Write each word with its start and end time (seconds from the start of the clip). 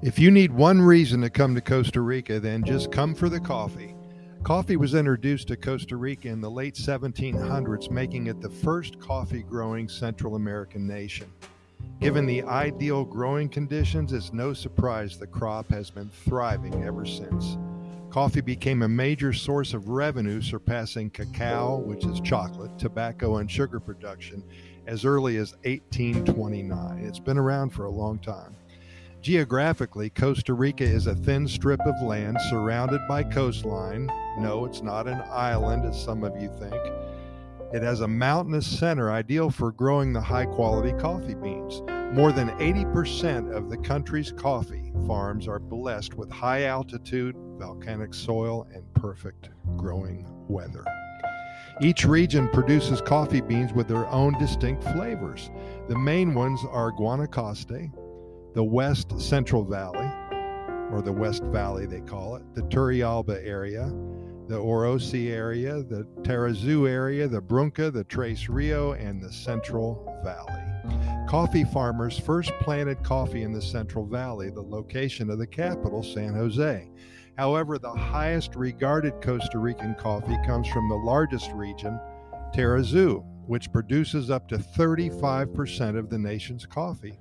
If 0.00 0.16
you 0.16 0.30
need 0.30 0.52
one 0.52 0.80
reason 0.80 1.22
to 1.22 1.30
come 1.30 1.56
to 1.56 1.60
Costa 1.60 2.00
Rica, 2.00 2.38
then 2.38 2.62
just 2.62 2.92
come 2.92 3.16
for 3.16 3.28
the 3.28 3.40
coffee. 3.40 3.96
Coffee 4.44 4.76
was 4.76 4.94
introduced 4.94 5.48
to 5.48 5.56
Costa 5.56 5.96
Rica 5.96 6.28
in 6.28 6.40
the 6.40 6.48
late 6.48 6.76
1700s, 6.76 7.90
making 7.90 8.28
it 8.28 8.40
the 8.40 8.48
first 8.48 9.00
coffee 9.00 9.42
growing 9.42 9.88
Central 9.88 10.36
American 10.36 10.86
nation. 10.86 11.32
Given 12.00 12.26
the 12.26 12.44
ideal 12.44 13.04
growing 13.04 13.48
conditions, 13.48 14.12
it's 14.12 14.32
no 14.32 14.52
surprise 14.52 15.18
the 15.18 15.26
crop 15.26 15.68
has 15.70 15.90
been 15.90 16.10
thriving 16.10 16.84
ever 16.84 17.04
since. 17.04 17.58
Coffee 18.08 18.40
became 18.40 18.82
a 18.82 18.88
major 18.88 19.32
source 19.32 19.74
of 19.74 19.88
revenue, 19.88 20.40
surpassing 20.40 21.10
cacao, 21.10 21.78
which 21.78 22.06
is 22.06 22.20
chocolate, 22.20 22.78
tobacco, 22.78 23.38
and 23.38 23.50
sugar 23.50 23.80
production 23.80 24.44
as 24.86 25.04
early 25.04 25.38
as 25.38 25.54
1829. 25.64 26.98
It's 26.98 27.18
been 27.18 27.36
around 27.36 27.70
for 27.70 27.86
a 27.86 27.90
long 27.90 28.20
time. 28.20 28.54
Geographically, 29.20 30.10
Costa 30.10 30.54
Rica 30.54 30.84
is 30.84 31.08
a 31.08 31.14
thin 31.14 31.48
strip 31.48 31.80
of 31.80 32.00
land 32.02 32.38
surrounded 32.48 33.00
by 33.08 33.24
coastline. 33.24 34.06
No, 34.38 34.64
it's 34.64 34.80
not 34.80 35.08
an 35.08 35.22
island, 35.28 35.84
as 35.84 36.00
some 36.00 36.22
of 36.22 36.40
you 36.40 36.48
think. 36.58 36.74
It 37.72 37.82
has 37.82 38.00
a 38.00 38.08
mountainous 38.08 38.66
center 38.66 39.10
ideal 39.10 39.50
for 39.50 39.72
growing 39.72 40.12
the 40.12 40.20
high 40.20 40.46
quality 40.46 40.92
coffee 40.92 41.34
beans. 41.34 41.82
More 42.12 42.32
than 42.32 42.50
80% 42.58 43.52
of 43.52 43.68
the 43.68 43.76
country's 43.76 44.32
coffee 44.32 44.92
farms 45.06 45.48
are 45.48 45.58
blessed 45.58 46.14
with 46.14 46.30
high 46.30 46.64
altitude, 46.64 47.34
volcanic 47.58 48.14
soil, 48.14 48.68
and 48.72 48.84
perfect 48.94 49.50
growing 49.76 50.26
weather. 50.48 50.84
Each 51.80 52.04
region 52.04 52.48
produces 52.48 53.00
coffee 53.00 53.40
beans 53.40 53.72
with 53.72 53.88
their 53.88 54.06
own 54.06 54.38
distinct 54.38 54.82
flavors. 54.82 55.50
The 55.88 55.98
main 55.98 56.34
ones 56.34 56.60
are 56.70 56.90
Guanacaste, 56.92 57.92
the 58.54 58.64
West 58.64 59.20
Central 59.20 59.64
Valley, 59.64 60.10
or 60.90 61.02
the 61.02 61.12
West 61.12 61.42
Valley 61.44 61.86
they 61.86 62.00
call 62.00 62.36
it, 62.36 62.42
the 62.54 62.62
Turrialba 62.62 63.46
area, 63.46 63.92
the 64.48 64.56
Orosi 64.56 65.30
area, 65.30 65.82
the 65.82 66.06
Tarrazú 66.22 66.88
area, 66.88 67.28
the 67.28 67.40
Brunca, 67.40 67.90
the 67.90 68.04
Tres 68.04 68.48
Rio, 68.48 68.92
and 68.92 69.22
the 69.22 69.30
Central 69.30 70.18
Valley. 70.24 70.62
Coffee 71.28 71.64
farmers 71.64 72.18
first 72.18 72.50
planted 72.60 73.02
coffee 73.04 73.42
in 73.42 73.52
the 73.52 73.60
Central 73.60 74.06
Valley, 74.06 74.48
the 74.48 74.62
location 74.62 75.28
of 75.28 75.38
the 75.38 75.46
capital, 75.46 76.02
San 76.02 76.32
Jose. 76.32 76.88
However, 77.36 77.78
the 77.78 77.92
highest 77.92 78.56
regarded 78.56 79.20
Costa 79.22 79.58
Rican 79.58 79.94
coffee 79.94 80.38
comes 80.46 80.66
from 80.68 80.88
the 80.88 80.96
largest 80.96 81.52
region, 81.52 82.00
Tarrazú, 82.54 83.22
which 83.46 83.70
produces 83.70 84.30
up 84.30 84.48
to 84.48 84.56
35% 84.56 85.98
of 85.98 86.08
the 86.08 86.18
nation's 86.18 86.64
coffee. 86.64 87.18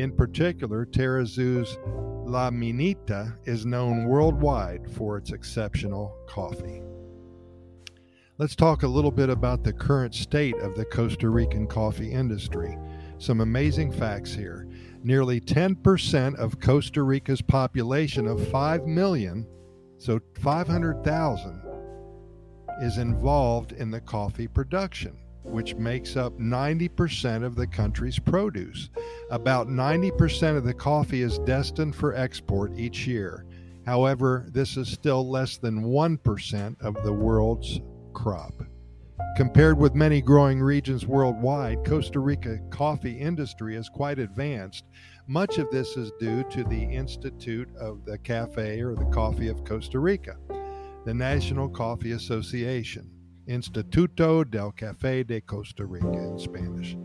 In 0.00 0.12
particular, 0.12 0.86
Tarrazú's 0.86 1.76
La 2.24 2.50
Minita 2.50 3.36
is 3.44 3.66
known 3.66 4.06
worldwide 4.06 4.90
for 4.90 5.18
its 5.18 5.30
exceptional 5.30 6.16
coffee. 6.26 6.80
Let's 8.38 8.56
talk 8.56 8.82
a 8.82 8.88
little 8.88 9.10
bit 9.10 9.28
about 9.28 9.62
the 9.62 9.74
current 9.74 10.14
state 10.14 10.56
of 10.56 10.74
the 10.74 10.86
Costa 10.86 11.28
Rican 11.28 11.66
coffee 11.66 12.10
industry. 12.10 12.78
Some 13.18 13.42
amazing 13.42 13.92
facts 13.92 14.32
here. 14.32 14.66
Nearly 15.04 15.38
10% 15.38 16.34
of 16.36 16.58
Costa 16.60 17.02
Rica's 17.02 17.42
population 17.42 18.26
of 18.26 18.48
5 18.48 18.86
million, 18.86 19.46
so 19.98 20.18
500,000, 20.40 21.62
is 22.80 22.96
involved 22.96 23.72
in 23.72 23.90
the 23.90 24.00
coffee 24.00 24.48
production 24.48 25.18
which 25.42 25.74
makes 25.74 26.16
up 26.16 26.38
90% 26.38 27.44
of 27.44 27.56
the 27.56 27.66
country's 27.66 28.18
produce. 28.18 28.90
About 29.30 29.68
90% 29.68 30.56
of 30.56 30.64
the 30.64 30.74
coffee 30.74 31.22
is 31.22 31.38
destined 31.40 31.94
for 31.94 32.14
export 32.14 32.78
each 32.78 33.06
year. 33.06 33.46
However, 33.86 34.46
this 34.52 34.76
is 34.76 34.88
still 34.88 35.28
less 35.28 35.56
than 35.56 35.84
1% 35.84 36.80
of 36.80 37.02
the 37.02 37.12
world's 37.12 37.80
crop. 38.12 38.62
Compared 39.36 39.78
with 39.78 39.94
many 39.94 40.20
growing 40.20 40.60
regions 40.60 41.06
worldwide, 41.06 41.84
Costa 41.84 42.20
Rica 42.20 42.58
coffee 42.70 43.18
industry 43.18 43.76
is 43.76 43.88
quite 43.88 44.18
advanced. 44.18 44.84
Much 45.26 45.58
of 45.58 45.70
this 45.70 45.96
is 45.96 46.12
due 46.18 46.42
to 46.50 46.64
the 46.64 46.82
Institute 46.82 47.68
of 47.76 48.04
the 48.04 48.18
Cafe 48.18 48.80
or 48.80 48.94
the 48.94 49.04
Coffee 49.06 49.48
of 49.48 49.64
Costa 49.64 49.98
Rica, 49.98 50.36
the 51.04 51.14
National 51.14 51.68
Coffee 51.68 52.12
Association. 52.12 53.08
Instituto 53.50 54.48
del 54.48 54.72
Café 54.72 55.26
de 55.26 55.40
Costa 55.40 55.84
Rica 55.84 56.06
in 56.06 56.38
Spanish. 56.38 56.96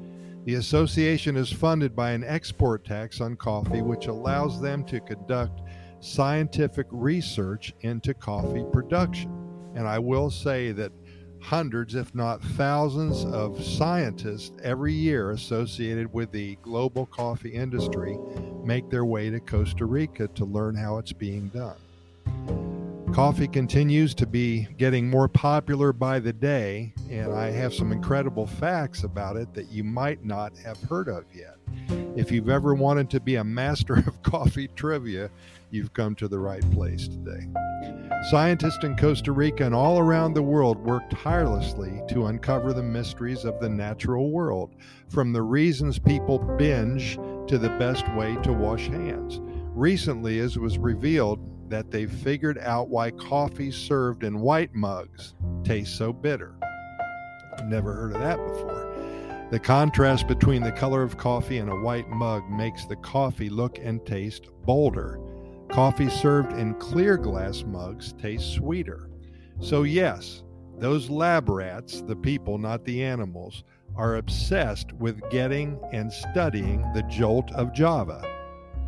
The 0.46 0.56
association 0.56 1.36
is 1.36 1.52
funded 1.52 1.96
by 1.96 2.12
an 2.12 2.24
export 2.24 2.86
tax 2.86 3.20
on 3.20 3.36
coffee, 3.36 3.82
which 3.82 4.06
allows 4.06 4.62
them 4.62 4.84
to 4.86 5.00
conduct 5.00 5.64
scientific 6.02 6.86
research 6.92 7.74
into 7.82 8.14
coffee 8.14 8.64
production. 8.72 9.32
And 9.74 9.88
I 9.88 9.98
will 9.98 10.30
say 10.30 10.72
that 10.74 10.92
hundreds, 11.42 11.96
if 11.96 12.14
not 12.14 12.44
thousands, 12.44 13.26
of 13.26 13.64
scientists 13.64 14.52
every 14.64 14.94
year 14.94 15.32
associated 15.32 16.14
with 16.14 16.32
the 16.32 16.58
global 16.62 17.08
coffee 17.08 17.54
industry 17.54 18.20
make 18.64 18.88
their 18.92 19.06
way 19.06 19.32
to 19.32 19.40
Costa 19.40 19.86
Rica 19.86 20.28
to 20.28 20.46
learn 20.46 20.76
how 20.76 21.00
it's 21.00 21.14
being 21.14 21.48
done. 21.48 21.78
Coffee 23.16 23.48
continues 23.48 24.14
to 24.14 24.28
be 24.28 24.68
getting 24.78 25.10
more 25.10 25.30
popular 25.30 25.94
by 25.94 26.20
the 26.20 26.34
day, 26.34 26.94
and 27.10 27.32
I 27.32 27.50
have 27.50 27.74
some 27.74 27.94
incredible 27.94 28.46
facts 28.46 29.06
about 29.06 29.38
it 29.38 29.54
that 29.54 29.72
you 29.72 29.86
might 29.86 30.26
not 30.26 30.58
have 30.58 30.78
heard 30.84 31.08
of 31.08 31.24
yet. 31.34 31.56
If 32.18 32.30
you've 32.30 32.50
ever 32.50 32.76
wanted 32.76 33.10
to 33.12 33.22
be 33.22 33.36
a 33.36 33.44
master 33.46 33.96
of 34.06 34.22
coffee 34.22 34.68
trivia, 34.76 35.32
you've 35.72 35.94
come 35.94 36.14
to 36.16 36.28
the 36.28 36.40
right 36.40 36.70
place 36.74 37.08
today. 37.08 37.48
Scientists 38.30 38.84
in 38.84 38.98
Costa 38.98 39.32
Rica 39.32 39.66
and 39.66 39.74
all 39.74 39.98
around 39.98 40.34
the 40.34 40.44
world 40.44 40.78
work 40.84 41.04
tirelessly 41.10 42.02
to 42.10 42.26
uncover 42.26 42.74
the 42.74 42.84
mysteries 42.84 43.46
of 43.46 43.62
the 43.62 43.70
natural 43.70 44.30
world, 44.30 44.76
from 45.08 45.32
the 45.32 45.42
reasons 45.42 45.98
people 45.98 46.38
binge 46.38 47.16
to 47.48 47.58
the 47.58 47.74
best 47.80 48.06
way 48.14 48.36
to 48.44 48.52
wash 48.52 48.88
hands. 48.88 49.40
Recently, 49.76 50.40
as 50.40 50.58
was 50.58 50.78
revealed, 50.78 51.70
that 51.70 51.92
they've 51.92 52.10
figured 52.10 52.58
out 52.60 52.88
why 52.88 53.12
coffee 53.12 53.72
served 53.72 54.24
in 54.24 54.40
white 54.40 54.74
mugs 54.74 55.36
tastes 55.66 55.98
so 55.98 56.14
bitter. 56.14 56.56
Never 57.66 57.94
heard 57.94 58.14
of 58.14 58.22
that 58.22 58.38
before. 58.38 59.48
The 59.52 59.60
contrast 59.60 60.30
between 60.30 60.64
the 60.64 60.72
color 60.72 61.04
of 61.04 61.18
coffee 61.18 61.58
and 61.58 61.70
a 61.70 61.76
white 61.76 62.08
mug 62.10 62.50
makes 62.50 62.86
the 62.86 62.96
coffee 62.96 63.50
look 63.50 63.78
and 63.80 64.06
taste 64.06 64.50
bolder. 64.66 65.20
Coffee 65.70 66.10
served 66.10 66.54
in 66.54 66.76
clear 66.76 67.18
glass 67.18 67.66
mugs 67.68 68.14
tastes 68.14 68.56
sweeter. 68.56 69.10
So, 69.60 69.84
yes, 69.84 70.44
those 70.80 71.10
lab 71.10 71.50
rats, 71.50 72.02
the 72.02 72.16
people, 72.16 72.58
not 72.58 72.86
the 72.86 73.04
animals, 73.04 73.66
are 73.98 74.16
obsessed 74.16 74.94
with 74.94 75.30
getting 75.30 75.78
and 75.92 76.12
studying 76.12 76.82
the 76.94 77.04
jolt 77.04 77.52
of 77.52 77.74
Java. 77.74 78.35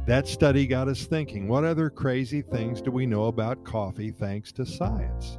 That 0.07 0.25
study 0.25 0.65
got 0.67 0.87
us 0.87 1.03
thinking 1.03 1.49
what 1.49 1.65
other 1.65 1.89
crazy 1.89 2.41
things 2.41 2.81
do 2.81 2.91
we 2.91 3.05
know 3.05 3.25
about 3.25 3.65
coffee 3.65 4.09
thanks 4.09 4.53
to 4.53 4.65
science? 4.65 5.37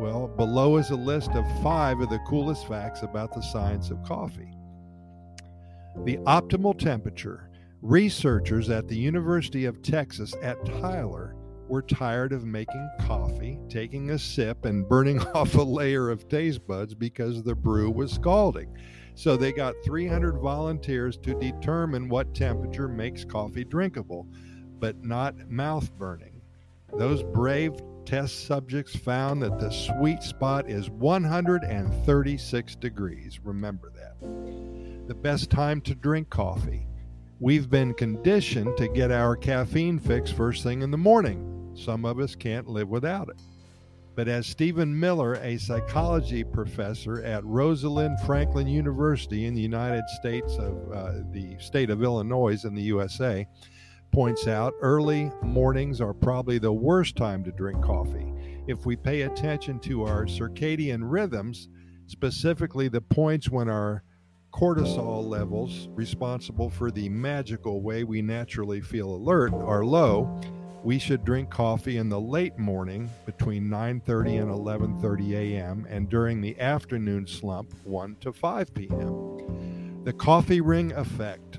Well, 0.00 0.26
below 0.26 0.76
is 0.78 0.90
a 0.90 0.96
list 0.96 1.30
of 1.36 1.44
five 1.62 2.00
of 2.00 2.10
the 2.10 2.18
coolest 2.26 2.66
facts 2.66 3.04
about 3.04 3.32
the 3.32 3.40
science 3.40 3.90
of 3.90 4.02
coffee. 4.02 4.50
The 6.04 6.16
optimal 6.26 6.76
temperature. 6.76 7.48
Researchers 7.80 8.70
at 8.70 8.88
the 8.88 8.96
University 8.96 9.66
of 9.66 9.82
Texas 9.82 10.34
at 10.42 10.64
Tyler 10.66 11.36
were 11.68 11.82
tired 11.82 12.32
of 12.32 12.44
making 12.44 12.90
coffee, 13.02 13.60
taking 13.68 14.10
a 14.10 14.18
sip, 14.18 14.64
and 14.64 14.88
burning 14.88 15.20
off 15.34 15.54
a 15.54 15.62
layer 15.62 16.10
of 16.10 16.28
taste 16.28 16.66
buds 16.66 16.92
because 16.92 17.44
the 17.44 17.54
brew 17.54 17.88
was 17.88 18.10
scalding. 18.10 18.76
So 19.18 19.36
they 19.36 19.50
got 19.50 19.74
300 19.82 20.38
volunteers 20.38 21.16
to 21.18 21.34
determine 21.34 22.08
what 22.08 22.36
temperature 22.36 22.86
makes 22.86 23.24
coffee 23.24 23.64
drinkable, 23.64 24.28
but 24.78 25.02
not 25.02 25.50
mouth 25.50 25.90
burning. 25.98 26.40
Those 26.96 27.24
brave 27.24 27.72
test 28.04 28.46
subjects 28.46 28.94
found 28.94 29.42
that 29.42 29.58
the 29.58 29.72
sweet 29.72 30.22
spot 30.22 30.70
is 30.70 30.88
136 30.90 32.76
degrees. 32.76 33.40
Remember 33.42 33.90
that. 33.90 34.20
The 35.08 35.16
best 35.16 35.50
time 35.50 35.80
to 35.80 35.96
drink 35.96 36.30
coffee. 36.30 36.86
We've 37.40 37.68
been 37.68 37.94
conditioned 37.94 38.76
to 38.76 38.86
get 38.86 39.10
our 39.10 39.34
caffeine 39.34 39.98
fix 39.98 40.30
first 40.30 40.62
thing 40.62 40.82
in 40.82 40.92
the 40.92 40.96
morning. 40.96 41.72
Some 41.74 42.04
of 42.04 42.20
us 42.20 42.36
can't 42.36 42.68
live 42.68 42.88
without 42.88 43.30
it. 43.30 43.40
But 44.18 44.26
as 44.26 44.48
Stephen 44.48 44.98
Miller, 44.98 45.34
a 45.34 45.58
psychology 45.58 46.42
professor 46.42 47.22
at 47.22 47.44
Rosalind 47.44 48.18
Franklin 48.26 48.66
University 48.66 49.46
in 49.46 49.54
the 49.54 49.62
United 49.62 50.02
States 50.08 50.56
of 50.56 50.90
uh, 50.90 51.12
the 51.30 51.56
state 51.60 51.88
of 51.88 52.02
Illinois 52.02 52.64
in 52.64 52.74
the 52.74 52.82
USA, 52.82 53.46
points 54.10 54.48
out, 54.48 54.74
early 54.80 55.30
mornings 55.40 56.00
are 56.00 56.12
probably 56.12 56.58
the 56.58 56.72
worst 56.72 57.14
time 57.14 57.44
to 57.44 57.52
drink 57.52 57.80
coffee. 57.80 58.26
If 58.66 58.86
we 58.86 58.96
pay 58.96 59.22
attention 59.22 59.78
to 59.82 60.02
our 60.02 60.24
circadian 60.24 61.02
rhythms, 61.04 61.68
specifically 62.08 62.88
the 62.88 63.00
points 63.00 63.48
when 63.48 63.68
our 63.68 64.02
cortisol 64.52 65.28
levels 65.28 65.86
responsible 65.92 66.70
for 66.70 66.90
the 66.90 67.08
magical 67.08 67.82
way 67.82 68.02
we 68.02 68.20
naturally 68.20 68.80
feel 68.80 69.14
alert 69.14 69.52
are 69.54 69.84
low, 69.84 70.40
we 70.84 70.98
should 70.98 71.24
drink 71.24 71.50
coffee 71.50 71.96
in 71.96 72.08
the 72.08 72.20
late 72.20 72.58
morning 72.58 73.10
between 73.26 73.68
9:30 73.68 74.42
and 74.42 74.50
11:30 74.50 75.32
a.m. 75.34 75.86
and 75.88 76.08
during 76.08 76.40
the 76.40 76.58
afternoon 76.60 77.26
slump 77.26 77.72
1 77.84 78.16
to 78.20 78.32
5 78.32 78.74
p.m. 78.74 80.02
The 80.04 80.12
coffee 80.12 80.60
ring 80.60 80.92
effect. 80.92 81.58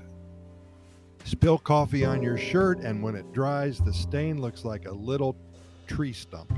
Spill 1.24 1.58
coffee 1.58 2.04
on 2.04 2.22
your 2.22 2.38
shirt 2.38 2.80
and 2.80 3.02
when 3.02 3.14
it 3.14 3.32
dries 3.32 3.78
the 3.78 3.92
stain 3.92 4.40
looks 4.40 4.64
like 4.64 4.86
a 4.86 4.92
little 4.92 5.36
tree 5.86 6.12
stump. 6.12 6.50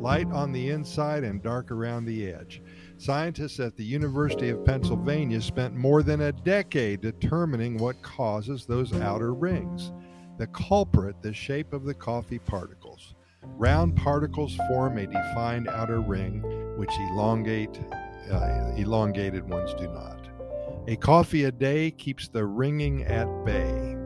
Light 0.00 0.26
on 0.32 0.50
the 0.52 0.70
inside 0.70 1.24
and 1.24 1.42
dark 1.42 1.70
around 1.70 2.06
the 2.06 2.32
edge. 2.32 2.62
Scientists 2.96 3.60
at 3.60 3.76
the 3.76 3.84
University 3.84 4.48
of 4.48 4.64
Pennsylvania 4.64 5.40
spent 5.42 5.76
more 5.76 6.02
than 6.02 6.22
a 6.22 6.32
decade 6.32 7.02
determining 7.02 7.76
what 7.76 8.00
causes 8.00 8.64
those 8.64 8.94
outer 8.94 9.34
rings. 9.34 9.92
The 10.40 10.46
culprit, 10.46 11.20
the 11.20 11.34
shape 11.34 11.74
of 11.74 11.84
the 11.84 11.92
coffee 11.92 12.38
particles. 12.38 13.14
Round 13.58 13.94
particles 13.94 14.56
form 14.70 14.96
a 14.96 15.06
defined 15.06 15.68
outer 15.68 16.00
ring, 16.00 16.40
which 16.78 16.88
elongate, 17.10 17.78
uh, 18.32 18.72
elongated 18.74 19.46
ones 19.46 19.74
do 19.74 19.86
not. 19.88 20.30
A 20.88 20.96
coffee 20.96 21.44
a 21.44 21.52
day 21.52 21.90
keeps 21.90 22.28
the 22.28 22.46
ringing 22.46 23.04
at 23.04 23.26
bay. 23.44 23.98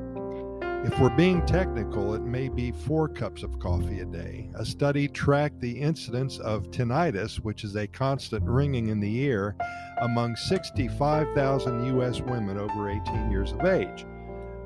If 0.84 0.98
we're 0.98 1.16
being 1.16 1.46
technical, 1.46 2.14
it 2.14 2.22
may 2.22 2.48
be 2.48 2.72
four 2.72 3.06
cups 3.06 3.44
of 3.44 3.60
coffee 3.60 4.00
a 4.00 4.04
day. 4.04 4.50
A 4.56 4.64
study 4.64 5.06
tracked 5.06 5.60
the 5.60 5.80
incidence 5.80 6.40
of 6.40 6.68
tinnitus, 6.72 7.36
which 7.36 7.62
is 7.62 7.76
a 7.76 7.86
constant 7.86 8.42
ringing 8.42 8.88
in 8.88 8.98
the 8.98 9.20
ear, 9.20 9.54
among 9.98 10.34
65,000 10.34 11.86
U.S. 11.94 12.20
women 12.22 12.58
over 12.58 12.90
18 12.90 13.30
years 13.30 13.52
of 13.52 13.64
age. 13.66 14.04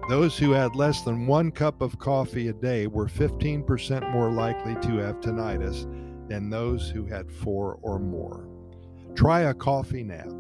Those 0.09 0.39
who 0.39 0.53
had 0.53 0.75
less 0.75 1.03
than 1.03 1.27
one 1.27 1.51
cup 1.51 1.83
of 1.83 1.99
coffee 1.99 2.49
a 2.49 2.55
day 2.55 2.87
were 2.87 3.09
15% 3.09 4.11
more 4.11 4.31
likely 4.31 4.75
to 4.77 4.97
have 4.97 5.21
tinnitus 5.21 5.85
than 6.29 6.49
those 6.49 6.89
who 6.89 7.05
had 7.05 7.31
four 7.31 7.79
or 7.83 7.99
more. 7.99 8.49
Try 9.15 9.43
a 9.43 9.55
coffee 9.55 10.03
nap. 10.03 10.33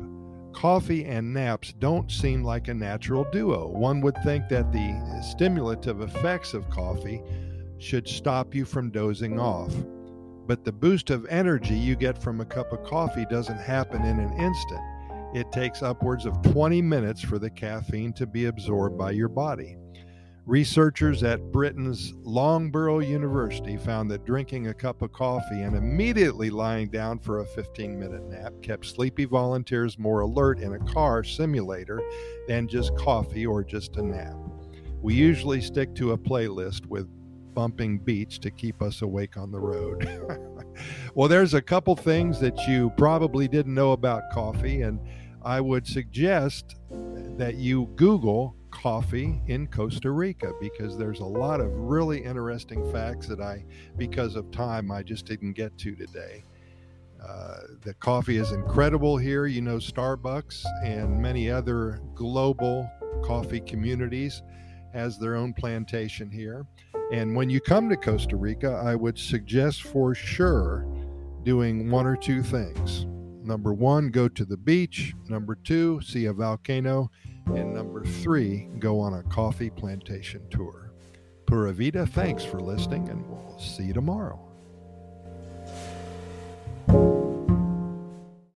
Coffee 0.54 1.04
and 1.04 1.34
naps 1.34 1.74
don't 1.74 2.10
seem 2.10 2.42
like 2.42 2.68
a 2.68 2.74
natural 2.74 3.26
duo. 3.30 3.68
One 3.68 4.00
would 4.00 4.16
think 4.24 4.48
that 4.48 4.72
the 4.72 5.22
stimulative 5.22 6.00
effects 6.00 6.54
of 6.54 6.70
coffee 6.70 7.22
should 7.76 8.08
stop 8.08 8.54
you 8.54 8.64
from 8.64 8.90
dozing 8.90 9.38
off. 9.38 9.74
But 10.46 10.64
the 10.64 10.72
boost 10.72 11.10
of 11.10 11.26
energy 11.26 11.76
you 11.76 11.94
get 11.94 12.16
from 12.16 12.40
a 12.40 12.46
cup 12.46 12.72
of 12.72 12.84
coffee 12.84 13.26
doesn't 13.26 13.60
happen 13.60 14.02
in 14.06 14.18
an 14.18 14.32
instant 14.32 14.80
it 15.34 15.50
takes 15.52 15.82
upwards 15.82 16.26
of 16.26 16.40
20 16.42 16.80
minutes 16.82 17.20
for 17.20 17.38
the 17.38 17.50
caffeine 17.50 18.12
to 18.14 18.26
be 18.26 18.46
absorbed 18.46 18.96
by 18.96 19.10
your 19.10 19.28
body. 19.28 19.76
Researchers 20.46 21.22
at 21.22 21.52
Britain's 21.52 22.14
Longborough 22.24 23.06
University 23.06 23.76
found 23.76 24.10
that 24.10 24.24
drinking 24.24 24.68
a 24.68 24.72
cup 24.74 25.02
of 25.02 25.12
coffee 25.12 25.60
and 25.60 25.76
immediately 25.76 26.48
lying 26.48 26.88
down 26.88 27.18
for 27.18 27.40
a 27.40 27.44
15 27.44 28.00
minute 28.00 28.24
nap 28.24 28.54
kept 28.62 28.86
sleepy 28.86 29.26
volunteers 29.26 29.98
more 29.98 30.20
alert 30.20 30.58
in 30.58 30.72
a 30.72 30.84
car 30.86 31.22
simulator 31.22 32.00
than 32.46 32.66
just 32.66 32.96
coffee 32.96 33.44
or 33.44 33.62
just 33.62 33.98
a 33.98 34.02
nap. 34.02 34.36
We 35.02 35.12
usually 35.12 35.60
stick 35.60 35.94
to 35.96 36.12
a 36.12 36.18
playlist 36.18 36.86
with 36.86 37.08
bumping 37.58 37.98
beats 37.98 38.38
to 38.38 38.52
keep 38.52 38.80
us 38.80 39.02
awake 39.02 39.36
on 39.36 39.50
the 39.50 39.58
road. 39.58 40.08
well, 41.16 41.28
there's 41.28 41.54
a 41.54 41.60
couple 41.60 41.96
things 41.96 42.38
that 42.38 42.68
you 42.68 42.88
probably 42.96 43.48
didn't 43.48 43.74
know 43.74 43.90
about 43.90 44.30
coffee, 44.30 44.82
and 44.82 45.00
I 45.42 45.60
would 45.60 45.84
suggest 45.84 46.76
that 47.36 47.56
you 47.56 47.86
Google 47.96 48.54
coffee 48.70 49.42
in 49.48 49.66
Costa 49.66 50.12
Rica 50.12 50.52
because 50.60 50.96
there's 50.96 51.18
a 51.18 51.24
lot 51.24 51.60
of 51.60 51.72
really 51.72 52.22
interesting 52.22 52.92
facts 52.92 53.26
that 53.26 53.40
I, 53.40 53.64
because 53.96 54.36
of 54.36 54.52
time, 54.52 54.92
I 54.92 55.02
just 55.02 55.26
didn't 55.26 55.54
get 55.54 55.76
to 55.78 55.96
today. 55.96 56.44
Uh, 57.20 57.56
the 57.82 57.94
coffee 57.94 58.36
is 58.36 58.52
incredible 58.52 59.16
here. 59.16 59.46
You 59.46 59.62
know, 59.62 59.78
Starbucks 59.78 60.64
and 60.84 61.20
many 61.20 61.50
other 61.50 62.00
global 62.14 62.88
coffee 63.24 63.60
communities 63.60 64.42
has 64.92 65.18
their 65.18 65.34
own 65.34 65.52
plantation 65.54 66.30
here. 66.30 66.64
And 67.10 67.34
when 67.34 67.48
you 67.48 67.60
come 67.60 67.88
to 67.88 67.96
Costa 67.96 68.36
Rica, 68.36 68.82
I 68.84 68.94
would 68.94 69.18
suggest 69.18 69.82
for 69.82 70.14
sure 70.14 70.86
doing 71.42 71.90
one 71.90 72.06
or 72.06 72.16
two 72.16 72.42
things. 72.42 73.06
Number 73.42 73.72
one, 73.72 74.10
go 74.10 74.28
to 74.28 74.44
the 74.44 74.58
beach. 74.58 75.14
Number 75.28 75.54
two, 75.54 76.00
see 76.02 76.26
a 76.26 76.32
volcano. 76.32 77.10
And 77.46 77.72
number 77.72 78.04
three, 78.04 78.68
go 78.78 79.00
on 79.00 79.14
a 79.14 79.22
coffee 79.22 79.70
plantation 79.70 80.42
tour. 80.50 80.92
Pura 81.46 81.72
Vida, 81.72 82.06
thanks 82.06 82.44
for 82.44 82.60
listening, 82.60 83.08
and 83.08 83.26
we'll 83.26 83.58
see 83.58 83.84
you 83.84 83.94
tomorrow. 83.94 84.47